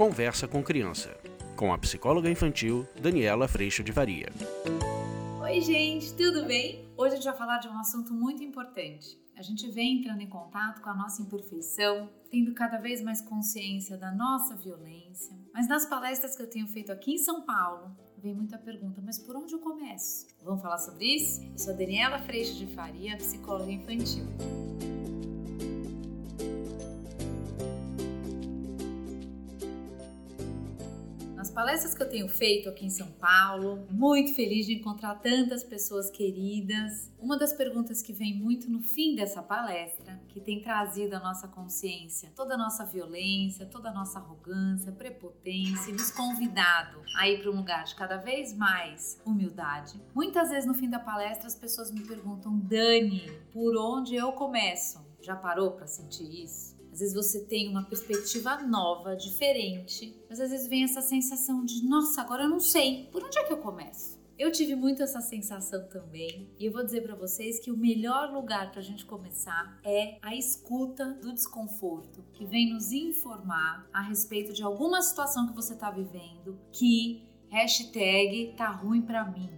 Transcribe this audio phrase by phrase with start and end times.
[0.00, 1.14] Conversa com Criança,
[1.54, 4.32] com a psicóloga infantil Daniela Freixo de Varia.
[5.42, 6.88] Oi, gente, tudo bem?
[6.96, 9.20] Hoje a gente vai falar de um assunto muito importante.
[9.36, 13.98] A gente vem entrando em contato com a nossa imperfeição, tendo cada vez mais consciência
[13.98, 15.36] da nossa violência.
[15.52, 19.18] Mas nas palestras que eu tenho feito aqui em São Paulo, vem muita pergunta, mas
[19.18, 20.28] por onde eu começo?
[20.42, 21.42] Vamos falar sobre isso?
[21.44, 24.24] Eu sou a Daniela Freixo de Faria, psicóloga infantil.
[31.40, 35.64] Nas palestras que eu tenho feito aqui em São Paulo, muito feliz de encontrar tantas
[35.64, 37.10] pessoas queridas.
[37.18, 41.48] Uma das perguntas que vem muito no fim dessa palestra, que tem trazido à nossa
[41.48, 47.50] consciência toda a nossa violência, toda a nossa arrogância, prepotência, nos convidado a ir para
[47.50, 49.98] um lugar de cada vez mais humildade.
[50.14, 55.02] Muitas vezes no fim da palestra as pessoas me perguntam: Dani, por onde eu começo?
[55.22, 56.79] Já parou para sentir isso?
[56.92, 61.84] Às vezes você tem uma perspectiva nova, diferente, mas às vezes vem essa sensação de,
[61.86, 64.18] nossa, agora eu não sei, por onde é que eu começo?
[64.38, 68.32] Eu tive muito essa sensação também, e eu vou dizer para vocês que o melhor
[68.32, 74.00] lugar para a gente começar é a escuta do desconforto, que vem nos informar a
[74.00, 79.50] respeito de alguma situação que você está vivendo, que hashtag tá ruim para mim,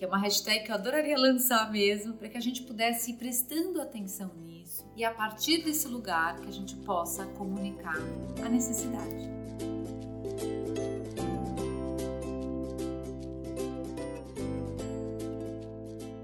[0.00, 3.16] que é uma hashtag que eu adoraria lançar mesmo, para que a gente pudesse ir
[3.16, 7.98] prestando atenção nisso e a partir desse lugar que a gente possa comunicar
[8.42, 9.28] a necessidade.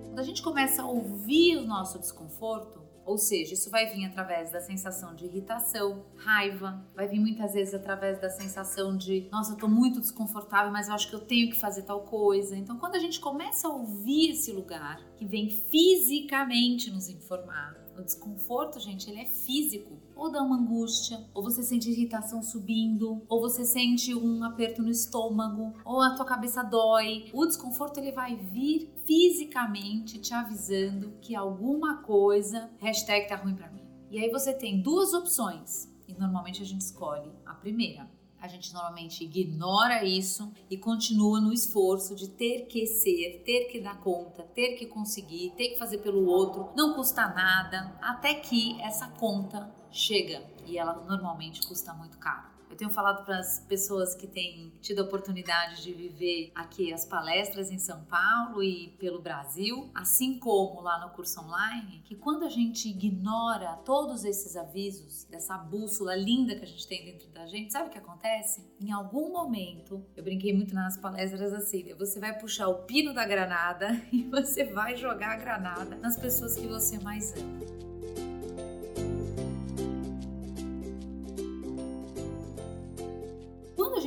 [0.07, 4.51] Quando a gente começa a ouvir o nosso desconforto, ou seja, isso vai vir através
[4.51, 9.57] da sensação de irritação, raiva, vai vir muitas vezes através da sensação de, nossa, eu
[9.57, 12.57] tô muito desconfortável, mas eu acho que eu tenho que fazer tal coisa.
[12.57, 18.03] Então, quando a gente começa a ouvir esse lugar que vem fisicamente nos informar, o
[18.03, 19.99] desconforto, gente, ele é físico.
[20.17, 24.91] Ou dá uma angústia, ou você sente irritação subindo, ou você sente um aperto no
[24.91, 27.31] estômago, ou a tua cabeça dói.
[27.35, 33.71] O desconforto ele vai vir fisicamente te avisando que alguma coisa, hashtag tá ruim pra
[33.71, 33.87] mim.
[34.11, 35.95] E aí você tem duas opções.
[36.09, 38.09] E normalmente a gente escolhe a primeira
[38.47, 43.81] a gente normalmente ignora isso e continua no esforço de ter que ser, ter que
[43.81, 48.81] dar conta, ter que conseguir, ter que fazer pelo outro, não custa nada, até que
[48.81, 52.56] essa conta chega e ela normalmente custa muito caro.
[52.71, 57.05] Eu tenho falado para as pessoas que têm tido a oportunidade de viver aqui as
[57.05, 62.45] palestras em São Paulo e pelo Brasil, assim como lá no curso online, que quando
[62.45, 67.47] a gente ignora todos esses avisos, dessa bússola linda que a gente tem dentro da
[67.47, 68.65] gente, sabe o que acontece?
[68.81, 71.95] Em algum momento, eu brinquei muito nas palestras assim, né?
[71.95, 76.57] você vai puxar o pino da granada e você vai jogar a granada nas pessoas
[76.57, 77.96] que você mais ama.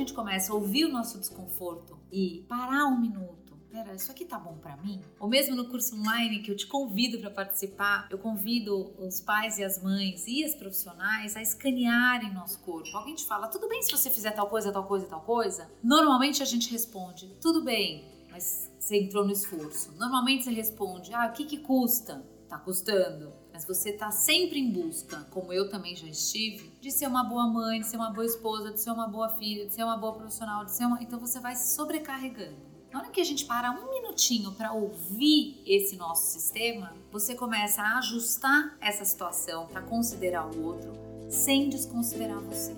[0.00, 4.38] Gente começa a ouvir o nosso desconforto e parar um minuto, pera, isso aqui tá
[4.38, 5.00] bom para mim?
[5.18, 9.58] Ou mesmo no curso online que eu te convido para participar, eu convido os pais
[9.58, 12.88] e as mães e as profissionais a escanearem nosso corpo.
[12.96, 15.70] Alguém te fala, tudo bem se você fizer tal coisa, tal coisa, tal coisa?
[15.82, 19.92] Normalmente a gente responde, tudo bem, mas você entrou no esforço.
[19.98, 22.24] Normalmente você responde, ah, o que que custa?
[22.48, 27.06] Tá custando mas você está sempre em busca, como eu também já estive, de ser
[27.06, 29.84] uma boa mãe, de ser uma boa esposa, de ser uma boa filha, de ser
[29.84, 31.02] uma boa profissional, de ser uma...
[31.02, 32.56] então você vai se sobrecarregando.
[32.90, 37.82] Na hora que a gente para um minutinho para ouvir esse nosso sistema, você começa
[37.82, 40.92] a ajustar essa situação para considerar o outro
[41.28, 42.74] sem desconsiderar você.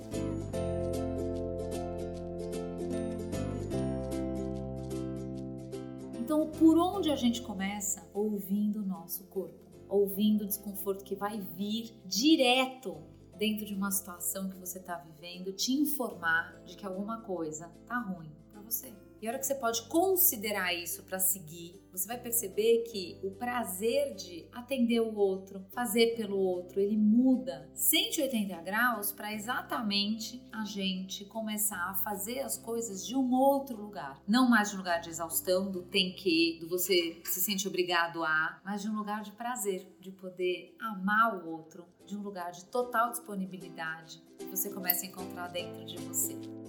[6.18, 8.02] Então, por onde a gente começa?
[8.12, 12.96] Ouvindo o nosso corpo ouvindo o desconforto que vai vir direto
[13.36, 17.98] dentro de uma situação que você está vivendo, te informar de que alguma coisa tá
[17.98, 18.92] ruim para você.
[19.22, 23.30] E a hora que você pode considerar isso para seguir, você vai perceber que o
[23.30, 30.64] prazer de atender o outro, fazer pelo outro, ele muda 180 graus para exatamente a
[30.64, 34.20] gente começar a fazer as coisas de um outro lugar.
[34.26, 38.24] Não mais de um lugar de exaustão, do tem que, do você se sente obrigado
[38.24, 42.50] a, mas de um lugar de prazer, de poder amar o outro, de um lugar
[42.50, 46.61] de total disponibilidade que você começa a encontrar dentro de você.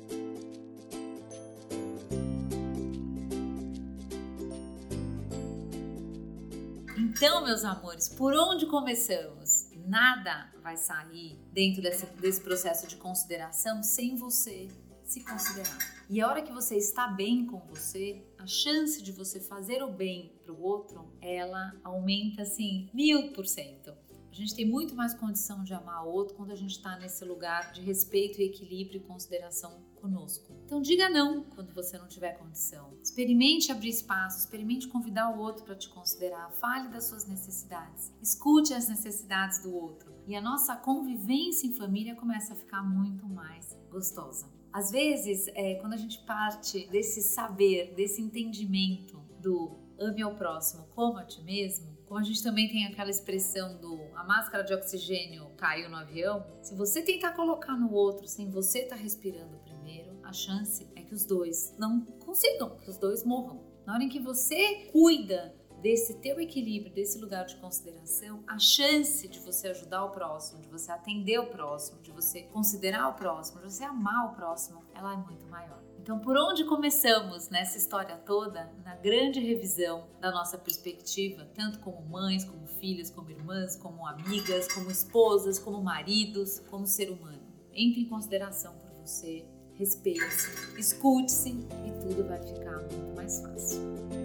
[7.26, 9.70] Então, meus amores, por onde começamos?
[9.88, 14.68] Nada vai sair dentro desse, desse processo de consideração sem você
[15.06, 15.78] se considerar.
[16.10, 19.90] E a hora que você está bem com você, a chance de você fazer o
[19.90, 23.94] bem para o outro, ela aumenta assim mil por cento.
[24.34, 27.24] A gente tem muito mais condição de amar o outro quando a gente está nesse
[27.24, 30.52] lugar de respeito e equilíbrio e consideração conosco.
[30.66, 32.98] Então diga não quando você não tiver condição.
[33.04, 36.50] Experimente abrir espaço, experimente convidar o outro para te considerar.
[36.54, 38.12] Fale das suas necessidades.
[38.24, 40.12] Escute as necessidades do outro.
[40.26, 44.52] E a nossa convivência em família começa a ficar muito mais gostosa.
[44.72, 50.88] Às vezes, é, quando a gente parte desse saber, desse entendimento do ame ao próximo
[50.96, 54.72] como a ti mesmo, como a gente também tem aquela expressão do a máscara de
[54.72, 59.58] oxigênio caiu no avião, se você tentar colocar no outro sem você estar tá respirando
[59.64, 63.64] primeiro, a chance é que os dois não consigam, que os dois morram.
[63.84, 69.28] Na hora em que você cuida desse teu equilíbrio, desse lugar de consideração, a chance
[69.28, 73.60] de você ajudar o próximo, de você atender o próximo, de você considerar o próximo,
[73.60, 75.84] de você amar o próximo, ela é muito maior.
[76.00, 78.72] Então, por onde começamos nessa história toda?
[78.84, 84.72] Na grande revisão da nossa perspectiva, tanto como mães, como filhas, como irmãs, como amigas,
[84.72, 87.44] como esposas, como maridos, como ser humano.
[87.74, 89.46] Entre em consideração por você,
[89.76, 94.23] respeite-se, escute-se e tudo vai ficar muito mais fácil.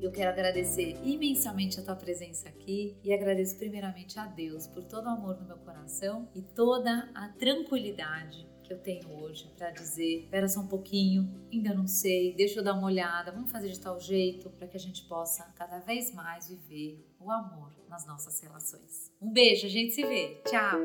[0.00, 5.06] Eu quero agradecer imensamente a tua presença aqui e agradeço primeiramente a Deus por todo
[5.06, 10.22] o amor no meu coração e toda a tranquilidade que eu tenho hoje para dizer:
[10.24, 13.80] espera só um pouquinho, ainda não sei, deixa eu dar uma olhada, vamos fazer de
[13.80, 18.40] tal jeito para que a gente possa cada vez mais viver o amor nas nossas
[18.40, 19.12] relações.
[19.20, 20.40] Um beijo, a gente se vê.
[20.46, 20.78] Tchau!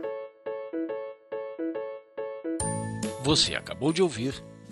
[3.24, 4.44] Você acabou de ouvir